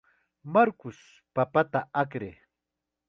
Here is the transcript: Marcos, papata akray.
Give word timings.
Marcos, 0.53 0.97
papata 1.35 1.79
akray. 2.01 2.35